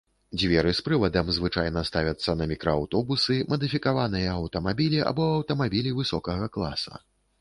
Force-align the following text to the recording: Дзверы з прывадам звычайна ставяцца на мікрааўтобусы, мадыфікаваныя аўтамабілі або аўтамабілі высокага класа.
Дзверы 0.39 0.69
з 0.77 0.83
прывадам 0.85 1.27
звычайна 1.37 1.83
ставяцца 1.89 2.35
на 2.39 2.47
мікрааўтобусы, 2.51 3.37
мадыфікаваныя 3.53 4.33
аўтамабілі 4.39 5.05
або 5.13 5.29
аўтамабілі 5.39 5.97
высокага 6.03 6.53
класа. 6.57 6.93